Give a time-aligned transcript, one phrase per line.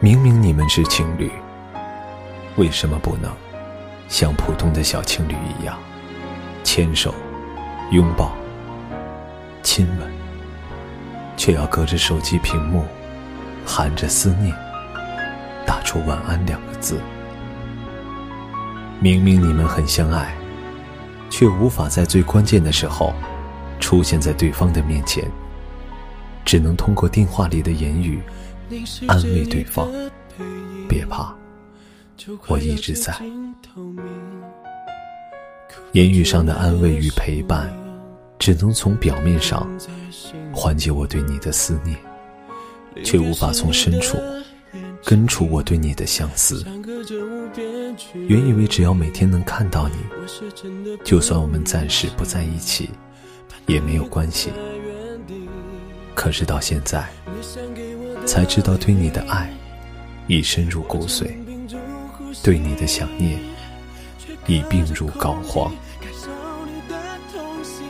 [0.00, 1.28] 明明你们是情侣，
[2.54, 3.34] 为什么不能
[4.08, 5.76] 像普通的小情侣一样
[6.62, 7.12] 牵手、
[7.90, 8.32] 拥抱、
[9.60, 10.08] 亲吻，
[11.36, 12.84] 却要隔着手机屏幕，
[13.66, 14.54] 含着思念
[15.66, 17.00] 打出“晚安”两个字？
[19.00, 20.32] 明明你们很相爱，
[21.28, 23.12] 却无法在最关键的时候
[23.80, 25.28] 出现在对方的面前，
[26.44, 28.22] 只能通过电话里的言语
[29.06, 29.88] 安慰对方
[30.88, 31.34] ：“别怕，
[32.46, 33.14] 我一直在。”
[35.92, 37.72] 言语上的安慰与陪伴，
[38.38, 39.66] 只能从表面上
[40.52, 41.96] 缓解我对你的思念，
[43.02, 44.18] 却无法从深处。
[45.04, 46.62] 根除我对你的相思。
[48.26, 49.94] 原以为只要每天能看到你，
[51.02, 52.90] 就算我们暂时不在一起，
[53.66, 54.50] 也没有关系。
[56.14, 57.08] 可是到现在，
[58.28, 59.50] 才知道对你的爱
[60.26, 61.30] 已深入骨髓，
[62.42, 63.40] 对你的想念
[64.46, 65.70] 已病入膏肓。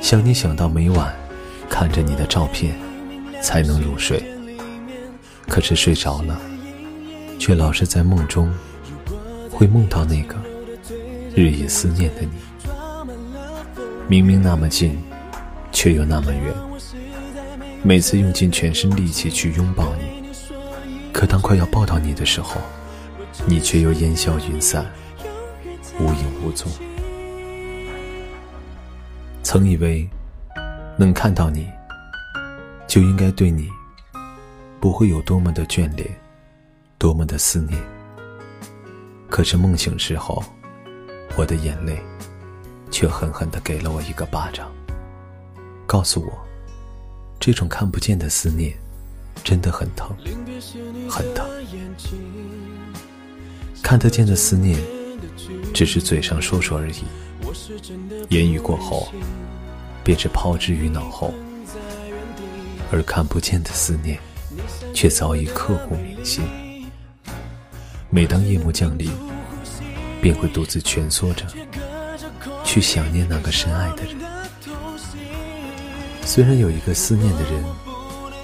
[0.00, 1.12] 想你想到每晚
[1.68, 2.78] 看着你的照片
[3.42, 4.22] 才能入睡，
[5.48, 6.40] 可是睡着了。
[7.36, 8.54] 却老是在梦中，
[9.50, 10.36] 会梦到那个
[11.34, 12.30] 日夜思念的你。
[14.06, 14.96] 明明那么近，
[15.72, 16.54] 却又那么远。
[17.82, 20.09] 每次用尽全身力气去拥抱你，
[21.12, 22.60] 可当快要抱到你的时候，
[23.46, 24.86] 你却又烟消云散，
[25.98, 26.70] 无影无踪。
[29.42, 30.08] 曾以为
[30.96, 31.68] 能看到你，
[32.86, 33.68] 就应该对你
[34.80, 36.08] 不会有多么的眷恋。
[36.98, 37.80] 多么的思念！
[39.30, 40.44] 可是梦醒之后，
[41.34, 41.98] 我的眼泪
[42.90, 44.70] 却狠狠的给了我一个巴掌，
[45.86, 46.30] 告诉我，
[47.38, 48.76] 这种看不见的思念
[49.42, 50.14] 真的很疼，
[51.10, 51.44] 很疼。
[53.82, 54.78] 看得见的思念，
[55.74, 57.02] 只是嘴上说说而已，
[58.28, 59.12] 言语过后，
[60.04, 61.34] 便是抛之于脑后；
[62.92, 64.18] 而看不见的思念，
[64.94, 66.44] 却早已刻骨铭心。
[68.10, 69.10] 每当夜幕降临，
[70.22, 71.44] 便会独自蜷缩着，
[72.64, 74.16] 去想念那个深爱的人。
[76.24, 77.64] 虽然有一个思念的人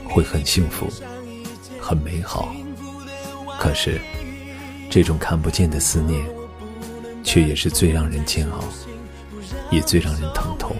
[0.08, 0.88] 会很幸福、
[1.88, 2.52] 很美好，
[3.60, 4.00] 可是
[4.90, 6.26] 这种看不见的思念，
[7.22, 8.58] 却也是最让人煎熬，
[9.70, 10.74] 也最让人疼痛。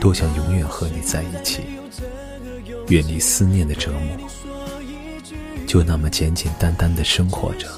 [0.00, 1.60] 多想永远和你在一起，
[2.88, 4.26] 远离思念的折磨。
[5.66, 7.68] 就那么简简单单的生活着，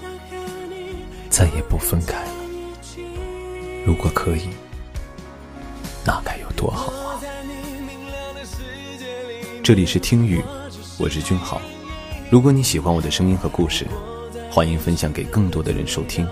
[1.28, 2.32] 再也不分开了。
[3.84, 4.50] 如果可以，
[6.04, 7.20] 那该有多好啊！
[9.64, 10.40] 这里是听雨，
[10.98, 11.62] 我是君豪。
[12.28, 13.86] 如果你喜欢我的声音和故事，
[14.50, 16.26] 欢迎分享给更多的人收听。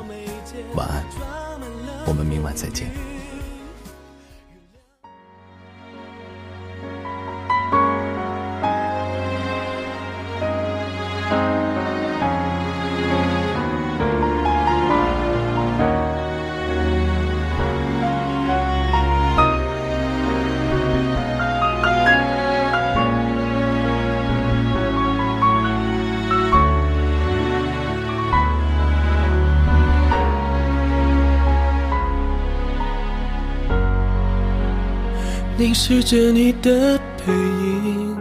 [0.75, 1.05] 晚安，
[2.05, 2.91] 我们明晚再见。
[35.59, 38.15] 凝视着你的背影，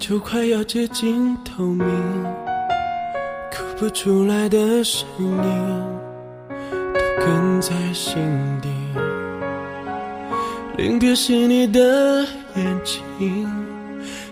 [0.00, 1.86] 就快要接近透明，
[3.52, 5.28] 哭不出来的声音
[6.92, 8.20] 都哽在心
[8.60, 8.68] 底。
[10.76, 13.48] 临别时你的眼睛，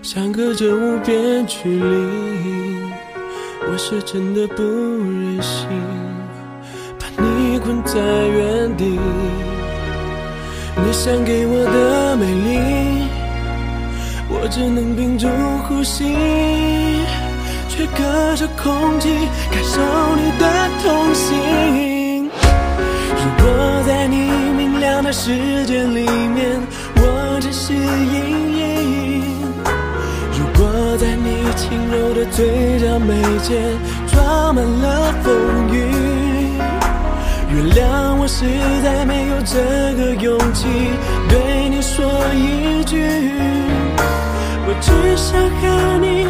[0.03, 2.77] 相隔着无边距离，
[3.71, 5.69] 我是真的不忍心
[6.99, 8.99] 把你困在原地。
[10.81, 12.07] 你想给我的，
[14.50, 15.29] 只能屏住
[15.69, 16.05] 呼吸，
[17.69, 19.11] 却隔着空气
[19.50, 19.81] 感受
[20.17, 20.45] 你的
[20.83, 22.31] 痛心。
[23.11, 24.17] 如果在你
[24.56, 25.31] 明亮的世
[25.67, 26.61] 界里面，
[26.97, 29.23] 我只是阴影；
[30.33, 35.35] 如果在你轻柔的嘴角眉间装满了风
[35.73, 35.77] 雨。
[37.50, 38.45] 原谅我实
[38.83, 39.56] 在没有这
[39.97, 40.67] 个勇气
[41.29, 42.05] 对你说
[42.35, 42.97] 一句，
[44.80, 46.22] 只想和你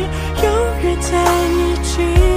[0.42, 0.46] 永
[0.82, 1.08] 远在
[1.48, 2.28] 一起。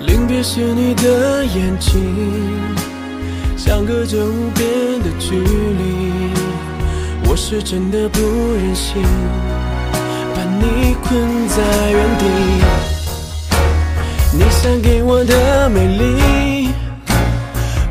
[0.00, 2.81] 临别时你的眼睛
[3.64, 6.34] 相隔着无边的距离，
[7.28, 8.20] 我是真的不
[8.56, 9.00] 忍心
[10.34, 11.62] 把你困在
[11.92, 12.24] 原地。
[14.32, 16.70] 你想给我的美丽，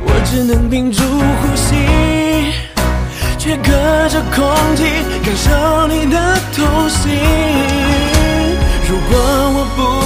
[0.04, 1.02] 我只能屏住
[1.40, 1.74] 呼吸，
[3.38, 3.72] 却隔
[4.10, 4.84] 着空气
[5.24, 7.14] 感受你的痛心。
[8.90, 9.18] 如果
[9.56, 10.01] 我不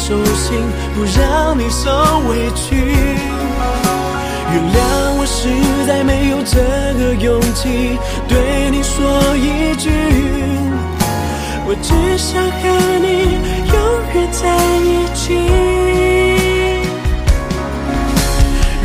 [0.00, 0.56] 手心
[0.94, 1.90] 不让你受
[2.30, 2.74] 委屈。
[4.52, 4.78] 原谅
[5.18, 5.48] 我实
[5.86, 6.58] 在没有这
[6.98, 9.90] 个勇气对你说一句
[11.66, 12.62] 我只想和
[12.98, 13.38] 你
[13.70, 13.76] 永
[14.14, 14.42] 远在
[14.88, 15.20] 一起。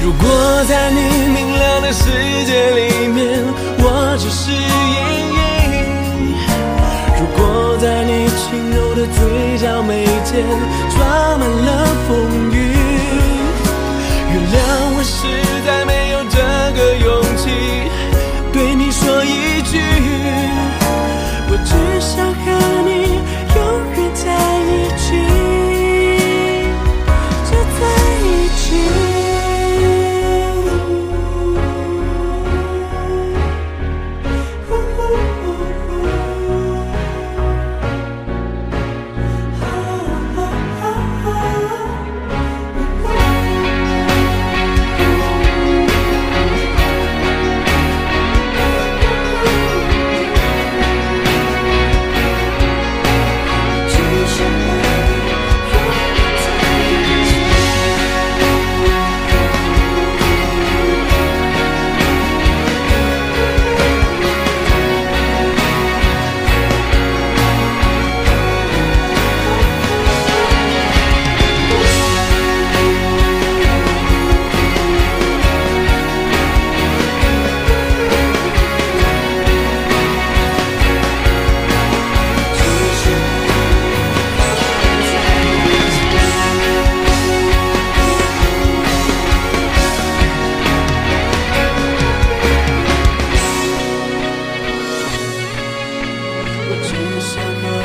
[0.04, 1.00] 如果在你
[1.34, 2.04] 明亮的世
[2.46, 3.42] 界里面
[3.80, 4.60] 我只是阴
[5.40, 5.46] 影。
[7.18, 10.46] 如果在你轻柔的嘴角眉间
[97.34, 97.85] music.